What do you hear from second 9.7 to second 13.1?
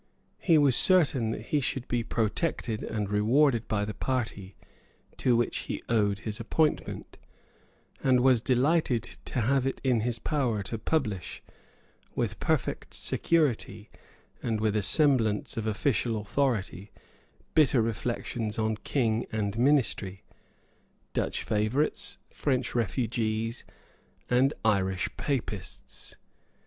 in his power to publish, with perfect